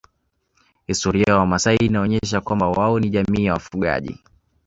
Historia 0.87 1.25
ya 1.27 1.37
wamasai 1.37 1.77
inaonyesha 1.77 2.41
kwamba 2.41 2.67
wao 2.69 2.99
ni 2.99 3.09
jamii 3.09 3.45
ya 3.45 3.53
wafugaji 3.53 4.19